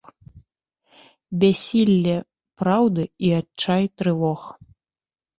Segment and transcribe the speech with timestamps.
[1.43, 2.15] Бяссілле
[2.61, 4.41] праўды і адчай трывог.